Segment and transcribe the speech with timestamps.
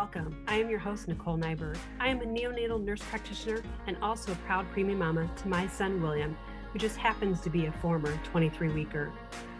[0.00, 0.34] welcome.
[0.48, 1.76] I am your host, Nicole Nyberg.
[1.98, 6.00] I am a neonatal nurse practitioner and also a proud preemie mama to my son,
[6.00, 6.34] William,
[6.72, 9.12] who just happens to be a former 23 weeker.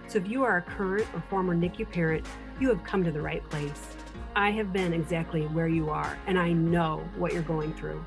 [0.06, 2.26] So if you are a current or former NICU parent,
[2.58, 3.88] you have come to the right place.
[4.34, 8.02] I have been exactly where you are, and I know what you're going through.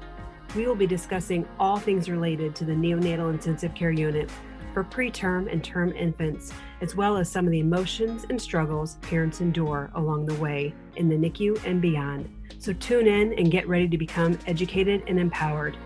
[0.55, 4.31] We will be discussing all things related to the neonatal intensive care unit
[4.73, 9.39] for preterm and term infants, as well as some of the emotions and struggles parents
[9.39, 12.29] endure along the way in the NICU and beyond.
[12.59, 15.77] So tune in and get ready to become educated and empowered.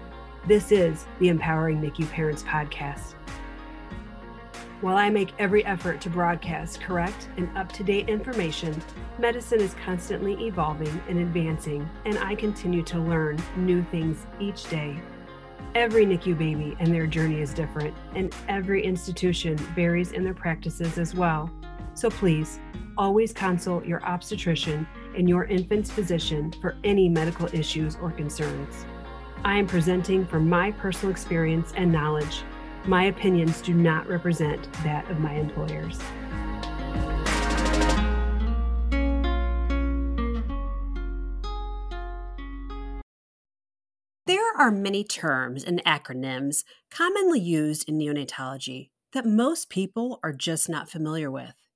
[0.46, 3.16] This is the Empowering NICU Parents Podcast.
[4.82, 8.80] While I make every effort to broadcast correct and up to date information,
[9.18, 15.02] medicine is constantly evolving and advancing, and I continue to learn new things each day.
[15.74, 21.00] Every NICU baby and their journey is different, and every institution varies in their practices
[21.00, 21.52] as well.
[21.96, 22.60] So please,
[22.98, 28.86] always consult your obstetrician and your infant's physician for any medical issues or concerns.
[29.44, 32.44] I am presenting from my personal experience and knowledge.
[32.86, 36.00] My opinions do not represent that of my employers.
[44.26, 50.68] There are many terms and acronyms commonly used in neonatology that most people are just
[50.68, 51.67] not familiar with.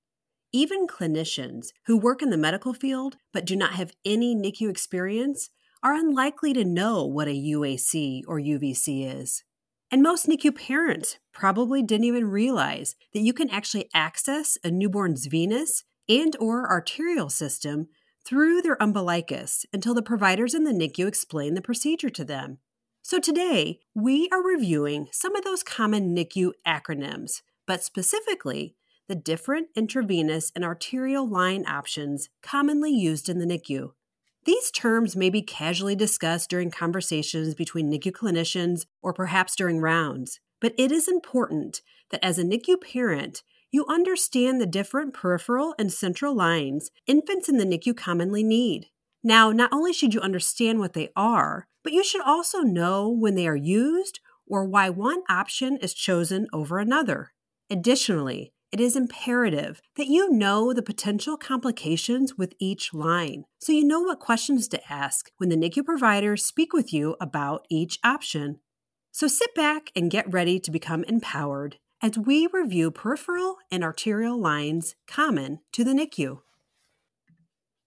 [0.54, 5.50] Even clinicians who work in the medical field but do not have any NICU experience
[5.82, 9.46] are unlikely to know what a UAC or UVC is.
[9.90, 15.28] And most NICU parents probably didn't even realize that you can actually access a newborn's
[15.28, 17.88] venous and or arterial system
[18.26, 22.58] through their umbilicus until the providers in the NICU explain the procedure to them.
[23.02, 28.76] So today, we are reviewing some of those common NICU acronyms, but specifically
[29.12, 33.92] the different intravenous and arterial line options commonly used in the NICU.
[34.46, 40.40] These terms may be casually discussed during conversations between NICU clinicians or perhaps during rounds,
[40.62, 45.92] but it is important that as a NICU parent, you understand the different peripheral and
[45.92, 48.92] central lines infants in the NICU commonly need.
[49.22, 53.36] Now, not only should you understand what they are, but you should also know when
[53.36, 57.34] they are used or why one option is chosen over another.
[57.70, 63.84] Additionally, it is imperative that you know the potential complications with each line so you
[63.84, 68.60] know what questions to ask when the NICU providers speak with you about each option.
[69.12, 74.40] So sit back and get ready to become empowered as we review peripheral and arterial
[74.40, 76.40] lines common to the NICU.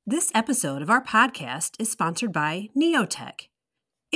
[0.07, 3.49] This episode of our podcast is sponsored by Neotech.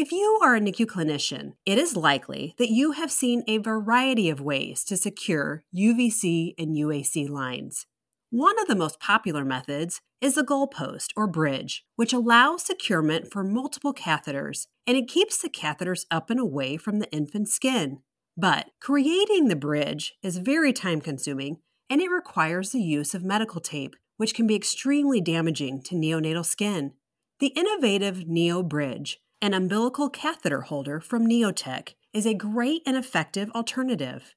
[0.01, 4.31] If you are a NICU clinician, it is likely that you have seen a variety
[4.31, 7.85] of ways to secure UVC and UAC lines.
[8.31, 13.43] One of the most popular methods is the goalpost or bridge, which allows securement for
[13.43, 17.99] multiple catheters and it keeps the catheters up and away from the infant's skin.
[18.37, 21.57] But creating the bridge is very time consuming
[21.91, 26.47] and it requires the use of medical tape, which can be extremely damaging to neonatal
[26.47, 26.93] skin.
[27.41, 33.51] The innovative Neo Bridge, an umbilical catheter holder from Neotech, is a great and effective
[33.53, 34.35] alternative.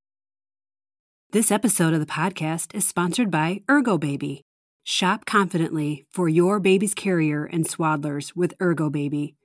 [1.31, 4.41] This episode of the podcast is sponsored by Ergobaby.
[4.87, 9.35] Shop confidently for your baby's carrier and swaddlers with Ergo Baby.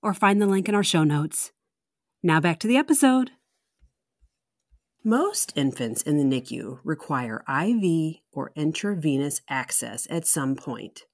[0.00, 1.50] Or find the link in our show notes.
[2.22, 3.32] Now back to the episode.
[5.04, 11.04] Most infants in the NICU require IV or intravenous access at some point.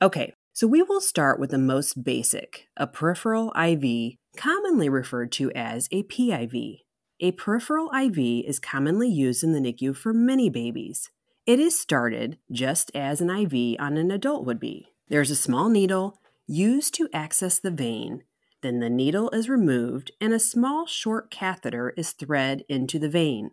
[0.00, 5.52] Okay, so we will start with the most basic, a peripheral IV, commonly referred to
[5.52, 6.78] as a PIV.
[7.20, 11.10] A peripheral IV is commonly used in the NICU for many babies.
[11.44, 14.88] It is started just as an IV on an adult would be.
[15.08, 18.24] There's a small needle used to access the vein
[18.62, 23.50] then the needle is removed and a small short catheter is thread into the vein.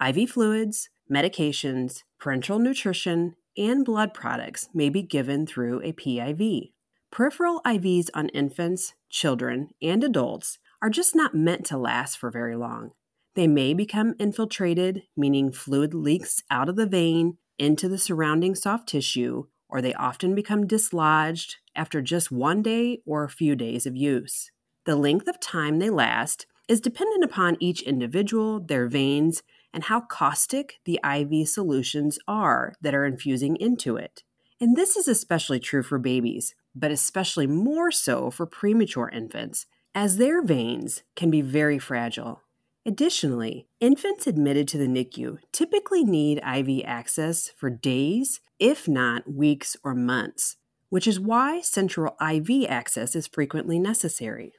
[0.00, 6.72] IV fluids, medications, parenteral nutrition, and blood products may be given through a PIV.
[7.10, 12.56] Peripheral IVs on infants, children, and adults are just not meant to last for very
[12.56, 12.92] long.
[13.34, 18.88] They may become infiltrated, meaning fluid leaks out of the vein into the surrounding soft
[18.88, 23.96] tissue, or they often become dislodged after just one day or a few days of
[23.96, 24.50] use.
[24.84, 30.00] The length of time they last is dependent upon each individual, their veins, and how
[30.00, 34.22] caustic the IV solutions are that are infusing into it.
[34.60, 40.16] And this is especially true for babies, but especially more so for premature infants, as
[40.16, 42.42] their veins can be very fragile.
[42.84, 49.76] Additionally, infants admitted to the NICU typically need IV access for days, if not weeks
[49.84, 50.56] or months,
[50.88, 54.52] which is why central IV access is frequently necessary.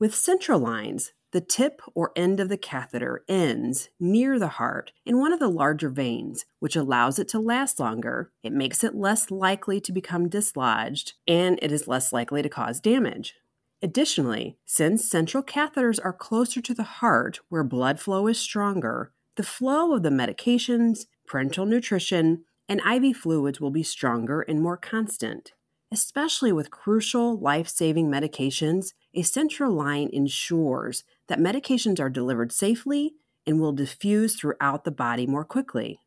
[0.00, 5.18] With central lines, the tip or end of the catheter ends near the heart in
[5.18, 9.30] one of the larger veins, which allows it to last longer, it makes it less
[9.30, 13.34] likely to become dislodged, and it is less likely to cause damage.
[13.82, 19.42] Additionally, since central catheters are closer to the heart where blood flow is stronger, the
[19.42, 25.52] flow of the medications, parenteral nutrition, and IV fluids will be stronger and more constant.
[25.92, 33.14] Especially with crucial life saving medications, a central line ensures that medications are delivered safely
[33.46, 36.00] and will diffuse throughout the body more quickly.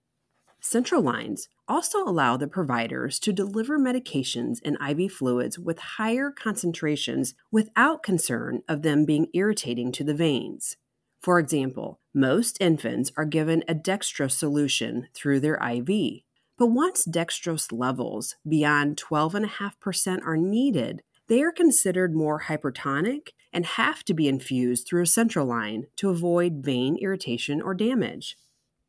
[0.60, 7.34] Central lines also allow the providers to deliver medications and IV fluids with higher concentrations
[7.52, 10.78] without concern of them being irritating to the veins.
[11.20, 16.22] For example, most infants are given a dextrose solution through their IV.
[16.58, 24.04] But once dextrose levels beyond 12.5% are needed, they are considered more hypertonic and have
[24.06, 28.38] to be infused through a central line to avoid vein irritation or damage.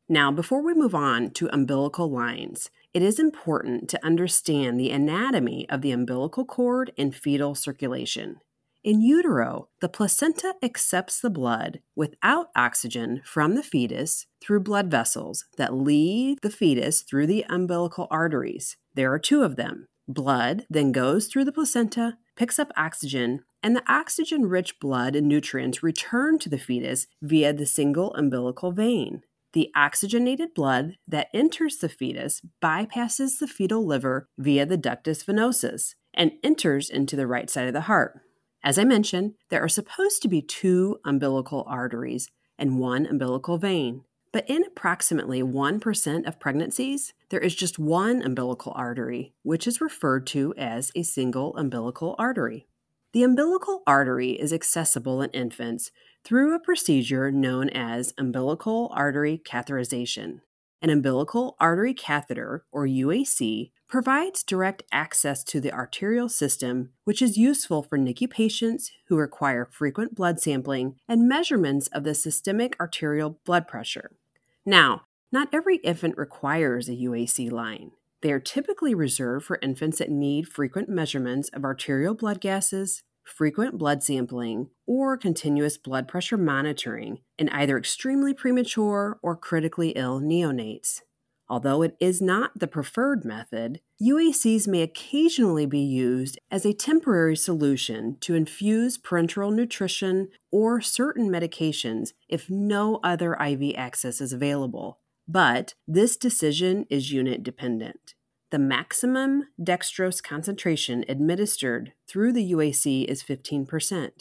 [0.09, 5.67] Now, before we move on to umbilical lines, it is important to understand the anatomy
[5.69, 8.41] of the umbilical cord and fetal circulation.
[8.83, 15.45] In utero, the placenta accepts the blood without oxygen from the fetus through blood vessels
[15.57, 18.75] that lead the fetus through the umbilical arteries.
[18.93, 19.87] There are two of them.
[20.05, 25.27] Blood then goes through the placenta, picks up oxygen, and the oxygen rich blood and
[25.27, 29.21] nutrients return to the fetus via the single umbilical vein.
[29.53, 35.93] The oxygenated blood that enters the fetus bypasses the fetal liver via the ductus venosus
[36.13, 38.19] and enters into the right side of the heart.
[38.63, 44.05] As I mentioned, there are supposed to be two umbilical arteries and one umbilical vein.
[44.33, 50.25] But in approximately 1% of pregnancies, there is just one umbilical artery, which is referred
[50.27, 52.67] to as a single umbilical artery.
[53.13, 55.91] The umbilical artery is accessible in infants
[56.25, 60.41] through a procedure known as umbilical artery catheterization.
[60.81, 67.37] An umbilical artery catheter, or UAC, provides direct access to the arterial system, which is
[67.37, 73.39] useful for NICU patients who require frequent blood sampling and measurements of the systemic arterial
[73.45, 74.09] blood pressure.
[74.65, 77.91] Now, not every infant requires a UAC line.
[78.21, 83.77] They are typically reserved for infants that need frequent measurements of arterial blood gases, frequent
[83.77, 91.01] blood sampling, or continuous blood pressure monitoring in either extremely premature or critically ill neonates.
[91.49, 97.35] Although it is not the preferred method, UACs may occasionally be used as a temporary
[97.35, 104.99] solution to infuse parenteral nutrition or certain medications if no other IV access is available.
[105.27, 108.15] But this decision is unit dependent.
[108.51, 114.11] The maximum dextrose concentration administered through the UAC is 15%.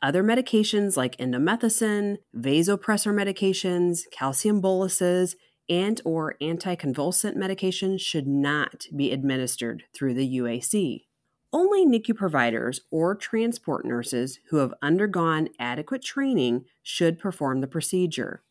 [0.00, 5.34] Other medications like indomethacin, vasopressor medications, calcium boluses,
[5.68, 11.04] and or anticonvulsant medication should not be administered through the UAC.
[11.52, 18.42] Only NICU providers or transport nurses who have undergone adequate training should perform the procedure.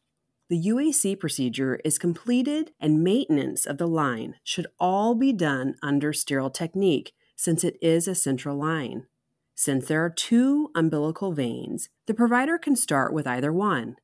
[0.49, 6.13] The UAC procedure is completed and maintenance of the line should all be done under
[6.13, 9.07] sterile technique since it is a central line.
[9.55, 13.97] Since there are two umbilical veins, the provider can start with either one.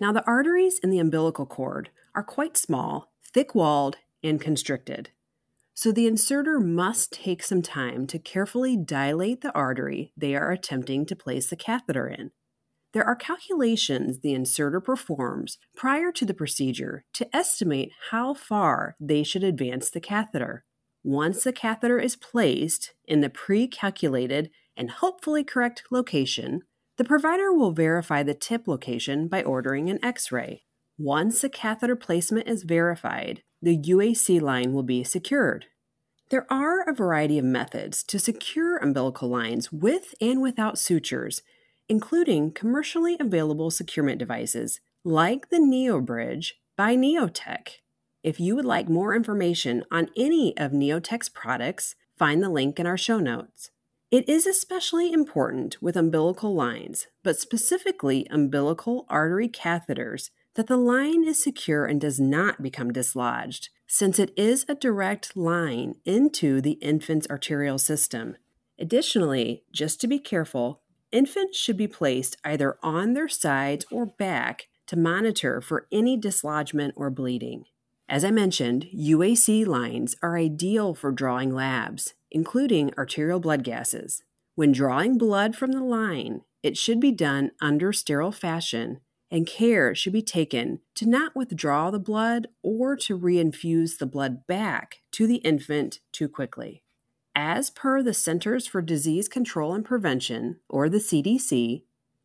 [0.00, 5.10] Now, the arteries in the umbilical cord are quite small, thick walled, and constricted.
[5.74, 11.04] So the inserter must take some time to carefully dilate the artery they are attempting
[11.06, 12.30] to place the catheter in.
[12.92, 19.24] There are calculations the inserter performs prior to the procedure to estimate how far they
[19.24, 20.64] should advance the catheter.
[21.02, 26.62] Once the catheter is placed in the pre calculated and hopefully correct location,
[26.96, 30.62] the provider will verify the tip location by ordering an x ray.
[30.98, 35.66] Once the catheter placement is verified, the UAC line will be secured.
[36.30, 41.42] There are a variety of methods to secure umbilical lines with and without sutures
[41.88, 47.80] including commercially available securement devices like the NeoBridge by Neotech.
[48.22, 52.86] If you would like more information on any of Neotech's products, find the link in
[52.86, 53.70] our show notes.
[54.10, 61.24] It is especially important with umbilical lines, but specifically umbilical artery catheters, that the line
[61.24, 66.72] is secure and does not become dislodged, since it is a direct line into the
[66.72, 68.36] infant's arterial system.
[68.78, 70.82] Additionally, just to be careful,
[71.14, 76.92] Infants should be placed either on their sides or back to monitor for any dislodgement
[76.96, 77.66] or bleeding.
[78.08, 84.24] As I mentioned, UAC lines are ideal for drawing labs, including arterial blood gases.
[84.56, 88.98] When drawing blood from the line, it should be done under sterile fashion,
[89.30, 94.46] and care should be taken to not withdraw the blood or to reinfuse the blood
[94.46, 96.82] back to the infant too quickly.
[97.34, 101.82] As per the Centers for Disease Control and Prevention, or the CDC,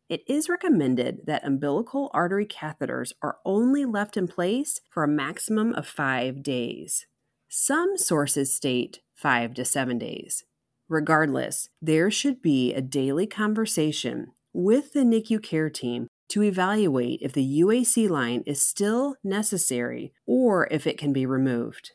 [0.08, 5.72] it is recommended that umbilical artery catheters are only left in place for a maximum
[5.74, 7.06] of five days.
[7.48, 10.44] Some sources state five to seven days.
[10.88, 17.32] Regardless, there should be a daily conversation with the NICU care team to evaluate if
[17.32, 21.92] the UAC line is still necessary or if it can be removed.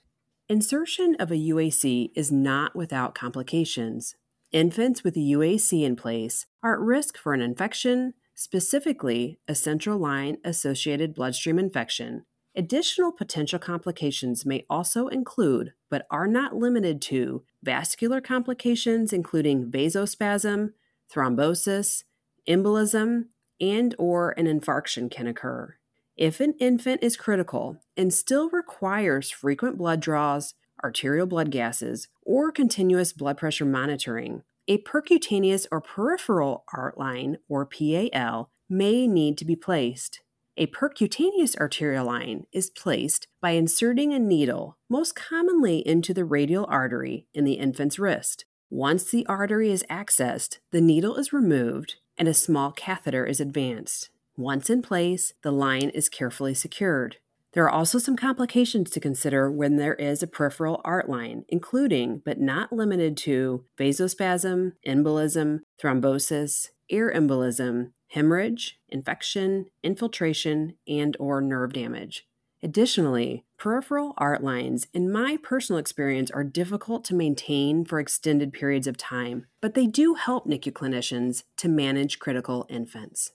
[0.47, 4.15] Insertion of a UAC is not without complications.
[4.51, 9.97] Infants with a UAC in place are at risk for an infection, specifically a central
[9.97, 12.25] line associated bloodstream infection.
[12.55, 20.71] Additional potential complications may also include, but are not limited to, vascular complications including vasospasm,
[21.11, 22.03] thrombosis,
[22.47, 23.25] embolism,
[23.59, 25.75] and or an infarction can occur.
[26.17, 32.51] If an infant is critical and still requires frequent blood draws, arterial blood gases, or
[32.51, 39.45] continuous blood pressure monitoring, a percutaneous or peripheral art line, or PAL, may need to
[39.45, 40.21] be placed.
[40.57, 46.65] A percutaneous arterial line is placed by inserting a needle, most commonly into the radial
[46.69, 48.45] artery in the infant's wrist.
[48.69, 54.09] Once the artery is accessed, the needle is removed and a small catheter is advanced.
[54.37, 57.17] Once in place, the line is carefully secured.
[57.53, 62.21] There are also some complications to consider when there is a peripheral art line, including
[62.25, 71.71] but not limited to vasospasm, embolism, thrombosis, air embolism, hemorrhage, infection, infiltration, and or nerve
[71.71, 72.27] damage.
[72.65, 78.87] Additionally, peripheral art lines, in my personal experience, are difficult to maintain for extended periods
[78.87, 83.33] of time, but they do help NICU clinicians to manage critical infants.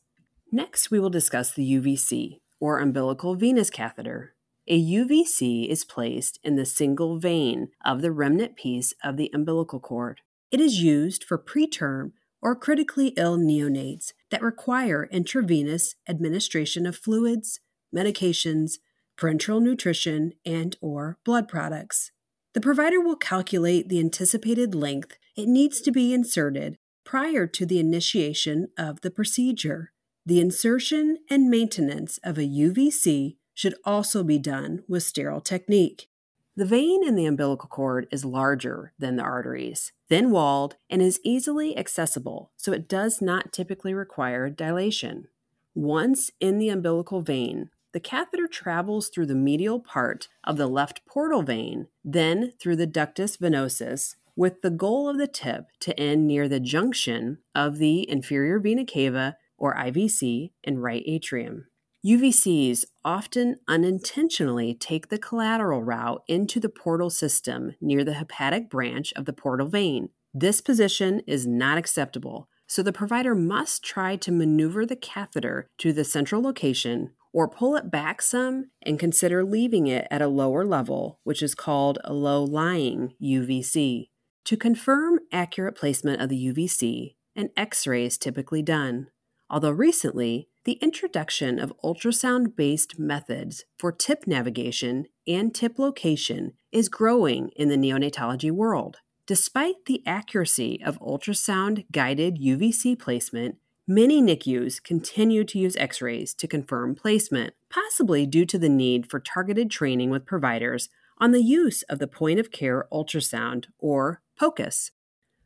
[0.51, 4.35] Next, we will discuss the UVC, or umbilical venous catheter.
[4.67, 9.79] A UVC is placed in the single vein of the remnant piece of the umbilical
[9.79, 10.23] cord.
[10.51, 17.61] It is used for preterm or critically ill neonates that require intravenous administration of fluids,
[17.95, 18.79] medications,
[19.21, 22.11] parenteral nutrition, and or blood products.
[22.55, 27.79] The provider will calculate the anticipated length it needs to be inserted prior to the
[27.79, 29.93] initiation of the procedure.
[30.27, 36.09] The insertion and maintenance of a UVC should also be done with sterile technique.
[36.57, 41.21] The vein in the umbilical cord is larger than the arteries, thin walled, and is
[41.25, 45.29] easily accessible, so it does not typically require dilation.
[45.75, 51.05] Once in the umbilical vein, the catheter travels through the medial part of the left
[51.07, 56.27] portal vein, then through the ductus venosus, with the goal of the tip to end
[56.27, 61.67] near the junction of the inferior vena cava or IVC, and right atrium.
[62.05, 69.13] UVCs often unintentionally take the collateral route into the portal system near the hepatic branch
[69.17, 70.09] of the portal vein.
[70.33, 75.93] This position is not acceptable, so the provider must try to maneuver the catheter to
[75.93, 80.65] the central location or pull it back some and consider leaving it at a lower
[80.65, 84.09] level, which is called a low lying UVC.
[84.45, 89.09] To confirm accurate placement of the UVC, an X ray is typically done
[89.51, 96.89] although recently, the introduction of ultrasound based methods for tip navigation and tip location is
[96.89, 98.99] growing in the neonatology world.
[99.27, 103.57] Despite the accuracy of ultrasound guided UVC placement,
[103.91, 109.11] many NICUs continue to use x rays to confirm placement, possibly due to the need
[109.11, 114.23] for targeted training with providers on the use of the point of care ultrasound, or
[114.39, 114.93] POCUS.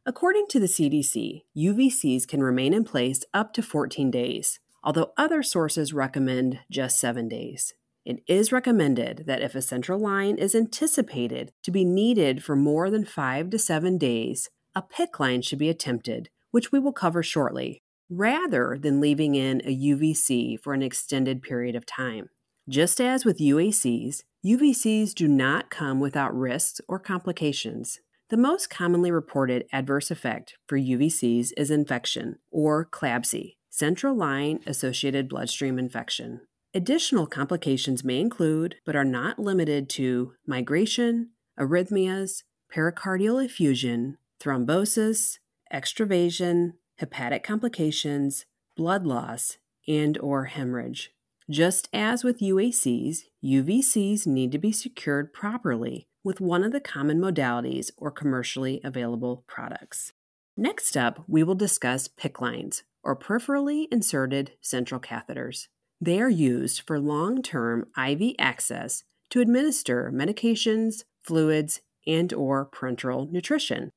[0.04, 5.42] According to the CDC, UVCs can remain in place up to 14 days, although other
[5.42, 7.72] sources recommend just 7 days.
[8.04, 12.90] It is recommended that if a central line is anticipated to be needed for more
[12.90, 17.22] than 5 to 7 days, a PICC line should be attempted, which we will cover
[17.22, 17.80] shortly,
[18.16, 22.30] rather than leaving in a UVC for an extended period of time.
[22.68, 28.00] Just as with UACs, UVCs do not come without risks or complications.
[28.30, 35.28] The most commonly reported adverse effect for UVCs is infection, or CLABSI, central line associated
[35.28, 36.40] bloodstream infection.
[36.72, 42.42] Additional complications may include, but are not limited to, migration, arrhythmias,
[42.74, 45.38] pericardial effusion, thrombosis,
[45.72, 51.12] extravasation, hepatic complications, blood loss, and or hemorrhage.
[51.50, 57.20] Just as with UACs, UVCs need to be secured properly with one of the common
[57.20, 60.12] modalities or commercially available products.
[60.56, 65.68] Next up, we will discuss PICC lines, or peripherally inserted central catheters.
[66.00, 73.30] They are used for long term IV access to administer medications, fluids, and or parenteral
[73.30, 73.90] nutrition.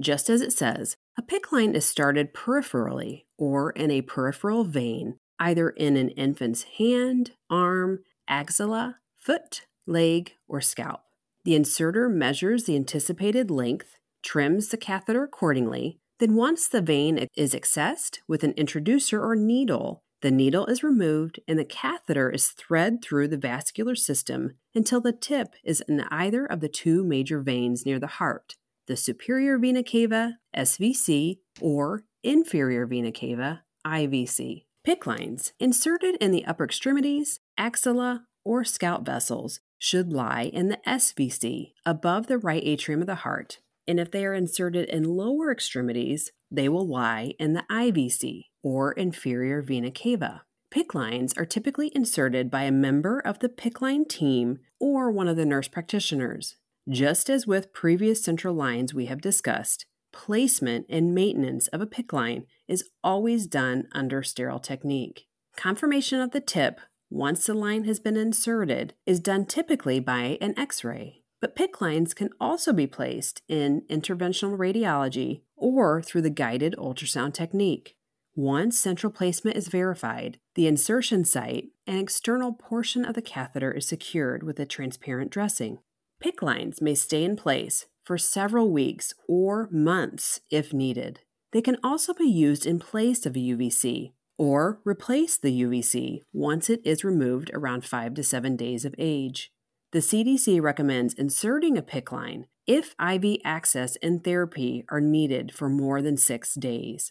[0.00, 5.18] Just as it says, a PICC line is started peripherally or in a peripheral vein,
[5.38, 11.00] either in an infant's hand, arm, axilla, foot, leg, or scalp.
[11.44, 17.54] The inserter measures the anticipated length, trims the catheter accordingly, then once the vein is
[17.54, 23.02] accessed with an introducer or needle, the needle is removed and the catheter is thread
[23.02, 27.84] through the vascular system until the tip is in either of the two major veins
[27.84, 28.54] near the heart,
[28.86, 34.64] the superior vena cava, SVC, or inferior vena cava, IVC.
[34.86, 40.78] PICC lines inserted in the upper extremities, axilla, or scalp vessels should lie in the
[40.86, 45.50] SVC above the right atrium of the heart, and if they are inserted in lower
[45.50, 50.42] extremities, they will lie in the IVC or inferior vena cava.
[50.72, 55.28] PICC lines are typically inserted by a member of the PICC line team or one
[55.28, 56.56] of the nurse practitioners.
[56.88, 62.12] Just as with previous central lines we have discussed, placement and maintenance of a PICC
[62.12, 65.26] line is always done under sterile technique.
[65.56, 66.80] Confirmation of the tip
[67.12, 71.20] once the line has been inserted, is done typically by an X ray.
[71.42, 77.34] But PICC lines can also be placed in interventional radiology or through the guided ultrasound
[77.34, 77.96] technique.
[78.34, 83.86] Once central placement is verified, the insertion site, an external portion of the catheter is
[83.86, 85.80] secured with a transparent dressing.
[86.22, 91.20] PICC lines may stay in place for several weeks or months if needed.
[91.50, 96.70] They can also be used in place of a UVC, or replace the UVC once
[96.70, 99.50] it is removed around 5 to 7 days of age.
[99.90, 105.68] The CDC recommends inserting a PICC line if IV access and therapy are needed for
[105.68, 107.10] more than 6 days.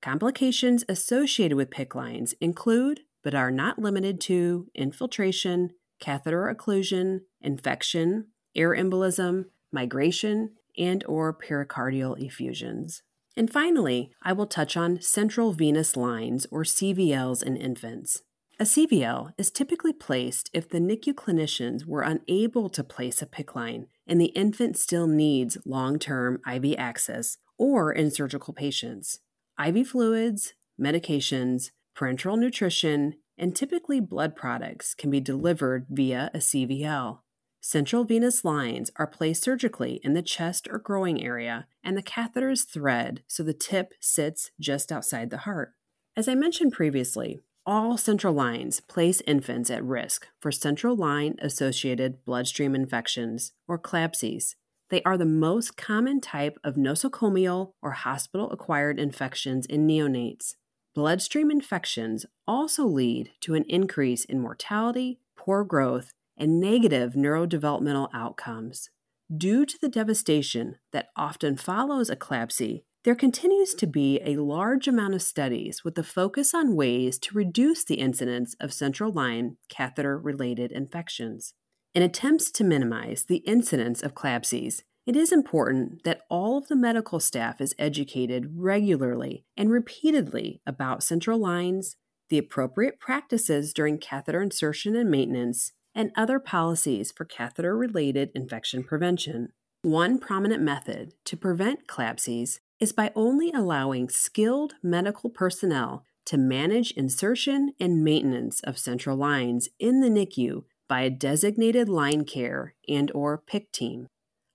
[0.00, 5.70] Complications associated with PICC lines include, but are not limited to, infiltration,
[6.00, 13.02] catheter occlusion, infection, air embolism, migration, and or pericardial effusions.
[13.36, 18.22] And finally, I will touch on central venous lines or CVLs in infants.
[18.60, 23.54] A CVL is typically placed if the NICU clinicians were unable to place a PICC
[23.54, 29.20] line and the infant still needs long term IV access or in surgical patients.
[29.58, 37.20] IV fluids, medications, parenteral nutrition, and typically blood products can be delivered via a CVL.
[37.64, 42.50] Central venous lines are placed surgically in the chest or groin area, and the catheter
[42.50, 45.72] is thread so the tip sits just outside the heart.
[46.16, 52.24] As I mentioned previously, all central lines place infants at risk for central line associated
[52.24, 54.56] bloodstream infections, or CLABSIs.
[54.90, 60.56] They are the most common type of nosocomial or hospital acquired infections in neonates.
[60.96, 68.90] Bloodstream infections also lead to an increase in mortality, poor growth, and negative neurodevelopmental outcomes.
[69.34, 74.88] Due to the devastation that often follows a CLABSI, there continues to be a large
[74.88, 79.56] amount of studies with a focus on ways to reduce the incidence of central line
[79.68, 81.54] catheter related infections.
[81.94, 86.76] In attempts to minimize the incidence of CLABSIs, it is important that all of the
[86.76, 91.94] medical staff is educated regularly and repeatedly about central lines,
[92.30, 98.82] the appropriate practices during catheter insertion and maintenance, and other policies for catheter related infection
[98.84, 99.48] prevention.
[99.82, 106.92] One prominent method to prevent CLABSIs is by only allowing skilled medical personnel to manage
[106.92, 113.10] insertion and maintenance of central lines in the NICU by a designated line care and
[113.14, 114.06] or PICC team.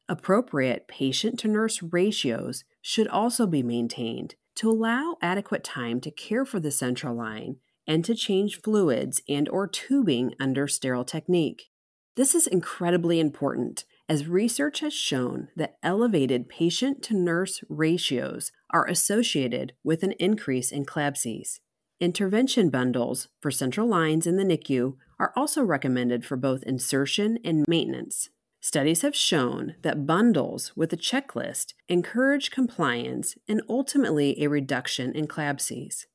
[0.10, 6.46] Appropriate patient to nurse ratios should also be maintained to allow adequate time to care
[6.46, 11.70] for the central line and to change fluids and or tubing under sterile technique.
[12.16, 18.88] This is incredibly important as research has shown that elevated patient to nurse ratios are
[18.88, 21.60] associated with an increase in CLABSIs.
[22.00, 27.66] Intervention bundles for central lines in the NICU are also recommended for both insertion and
[27.68, 28.30] maintenance.
[28.60, 35.28] Studies have shown that bundles with a checklist encourage compliance and ultimately a reduction in
[35.28, 36.06] CLABSIs.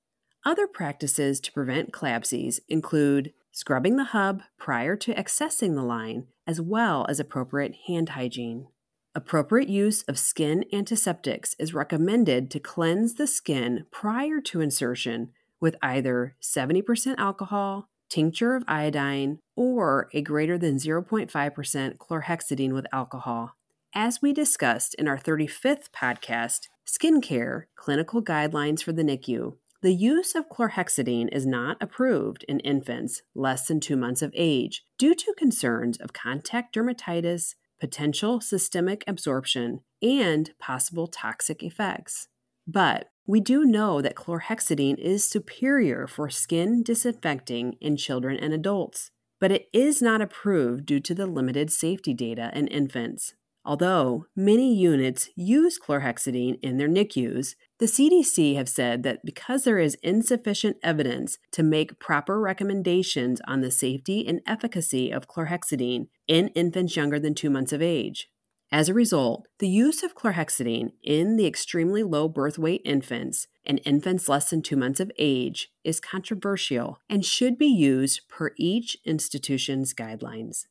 [0.45, 6.61] Other practices to prevent CLABSIs include scrubbing the hub prior to accessing the line, as
[6.61, 8.67] well as appropriate hand hygiene.
[9.15, 15.77] Appropriate use of skin antiseptics is recommended to cleanse the skin prior to insertion with
[15.81, 23.53] either 70% alcohol, tincture of iodine, or a greater than 0.5% chlorhexidine with alcohol.
[23.95, 29.55] As we discussed in our 35th podcast, Skincare Clinical Guidelines for the NICU.
[29.83, 34.85] The use of chlorhexidine is not approved in infants less than two months of age
[34.97, 42.29] due to concerns of contact dermatitis, potential systemic absorption, and possible toxic effects.
[42.65, 49.11] But we do know that chlorhexidine is superior for skin disinfecting in children and adults,
[49.41, 53.35] but it is not approved due to the limited safety data in infants.
[53.65, 59.81] Although many units use chlorhexidine in their NICUs, the CDC have said that because there
[59.81, 66.47] is insufficient evidence to make proper recommendations on the safety and efficacy of chlorhexidine in
[66.51, 68.29] infants younger than two months of age.
[68.71, 73.81] As a result, the use of chlorhexidine in the extremely low birth weight infants and
[73.85, 78.97] infants less than two months of age is controversial and should be used per each
[79.05, 80.67] institution's guidelines.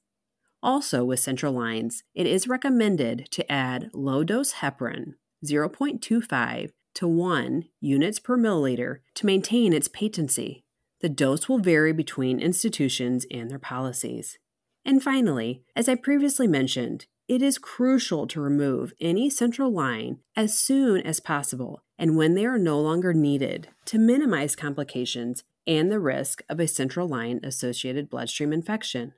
[0.63, 7.65] Also, with central lines, it is recommended to add low dose heparin 0.25 to 1
[7.79, 10.63] units per milliliter to maintain its patency.
[11.01, 14.37] The dose will vary between institutions and their policies.
[14.85, 20.57] And finally, as I previously mentioned, it is crucial to remove any central line as
[20.57, 25.99] soon as possible and when they are no longer needed to minimize complications and the
[25.99, 29.13] risk of a central line associated bloodstream infection.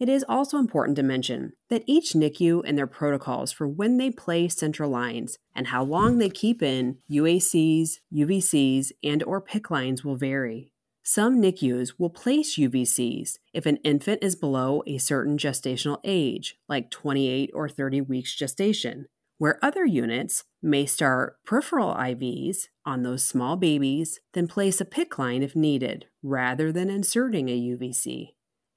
[0.00, 4.10] It is also important to mention that each NICU and their protocols for when they
[4.10, 10.04] place central lines and how long they keep in UACs, UVCs, and or PICC lines
[10.04, 10.72] will vary.
[11.04, 16.90] Some NICUs will place UVCs if an infant is below a certain gestational age, like
[16.90, 19.06] 28 or 30 weeks gestation,
[19.38, 25.18] where other units may start peripheral IVs on those small babies, then place a PICC
[25.18, 28.30] line if needed, rather than inserting a UVC.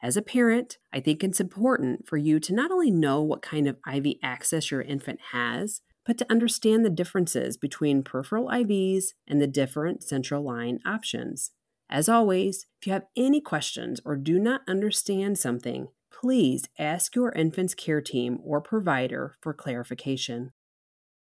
[0.07, 3.67] As a parent, I think it's important for you to not only know what kind
[3.67, 9.41] of IV access your infant has, but to understand the differences between peripheral IVs and
[9.41, 11.51] the different central line options.
[11.89, 17.33] As always, if you have any questions or do not understand something, please ask your
[17.33, 20.53] infant's care team or provider for clarification.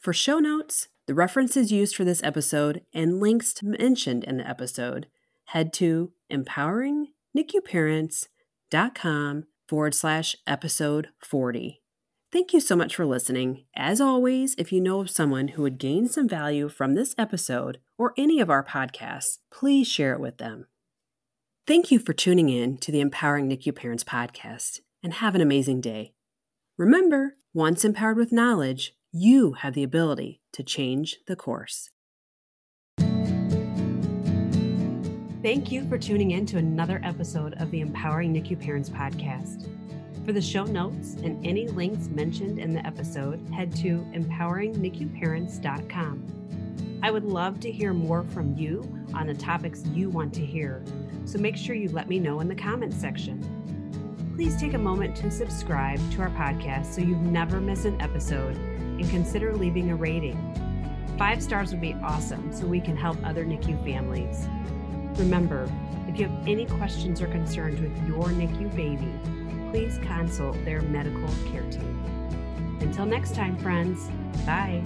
[0.00, 5.06] For show notes, the references used for this episode, and links mentioned in the episode,
[5.46, 11.82] head to empowering NICUparents.com forward slash episode 40.
[12.32, 13.64] Thank you so much for listening.
[13.76, 17.78] As always, if you know of someone who would gain some value from this episode
[17.96, 20.66] or any of our podcasts, please share it with them.
[21.66, 25.80] Thank you for tuning in to the Empowering NICU Parents podcast and have an amazing
[25.80, 26.12] day.
[26.76, 31.90] Remember, once empowered with knowledge, you have the ability to change the course.
[35.44, 39.68] Thank you for tuning in to another episode of the Empowering NICU Parents podcast.
[40.24, 47.00] For the show notes and any links mentioned in the episode, head to empoweringnicuparents.com.
[47.02, 50.82] I would love to hear more from you on the topics you want to hear,
[51.26, 54.32] so make sure you let me know in the comments section.
[54.36, 58.56] Please take a moment to subscribe to our podcast so you never miss an episode
[58.56, 60.38] and consider leaving a rating.
[61.18, 64.48] Five stars would be awesome so we can help other NICU families.
[65.16, 65.70] Remember,
[66.08, 69.12] if you have any questions or concerns with your NICU baby,
[69.70, 72.00] please consult their medical care team.
[72.80, 74.08] Until next time, friends,
[74.44, 74.82] bye.